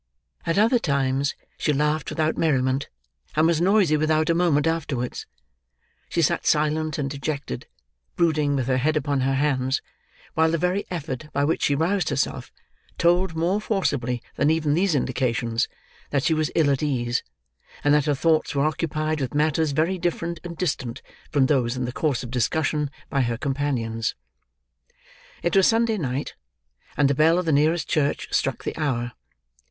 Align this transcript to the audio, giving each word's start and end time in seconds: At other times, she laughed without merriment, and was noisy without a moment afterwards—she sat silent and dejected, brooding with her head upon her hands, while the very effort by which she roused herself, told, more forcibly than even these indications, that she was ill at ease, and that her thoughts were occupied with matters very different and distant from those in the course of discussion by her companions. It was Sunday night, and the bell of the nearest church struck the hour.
At 0.47 0.57
other 0.57 0.79
times, 0.79 1.35
she 1.59 1.71
laughed 1.73 2.09
without 2.09 2.35
merriment, 2.35 2.89
and 3.35 3.45
was 3.45 3.61
noisy 3.61 3.97
without 3.97 4.31
a 4.31 4.33
moment 4.33 4.65
afterwards—she 4.65 6.23
sat 6.23 6.47
silent 6.47 6.97
and 6.97 7.07
dejected, 7.07 7.67
brooding 8.15 8.55
with 8.55 8.65
her 8.65 8.77
head 8.77 8.97
upon 8.97 9.19
her 9.21 9.35
hands, 9.35 9.79
while 10.33 10.49
the 10.49 10.57
very 10.57 10.87
effort 10.89 11.31
by 11.33 11.43
which 11.43 11.61
she 11.61 11.75
roused 11.75 12.09
herself, 12.09 12.51
told, 12.97 13.35
more 13.35 13.61
forcibly 13.61 14.23
than 14.37 14.49
even 14.49 14.73
these 14.73 14.95
indications, 14.95 15.67
that 16.09 16.23
she 16.23 16.33
was 16.33 16.49
ill 16.55 16.71
at 16.71 16.81
ease, 16.81 17.21
and 17.83 17.93
that 17.93 18.05
her 18.05 18.15
thoughts 18.15 18.55
were 18.55 18.65
occupied 18.65 19.21
with 19.21 19.35
matters 19.35 19.69
very 19.69 19.99
different 19.99 20.39
and 20.43 20.57
distant 20.57 21.03
from 21.29 21.45
those 21.45 21.77
in 21.77 21.85
the 21.85 21.93
course 21.93 22.23
of 22.23 22.31
discussion 22.31 22.89
by 23.11 23.21
her 23.21 23.37
companions. 23.37 24.15
It 25.43 25.55
was 25.55 25.67
Sunday 25.67 25.99
night, 25.99 26.33
and 26.97 27.07
the 27.07 27.13
bell 27.13 27.37
of 27.37 27.45
the 27.45 27.51
nearest 27.51 27.87
church 27.87 28.27
struck 28.31 28.63
the 28.63 28.75
hour. 28.77 29.11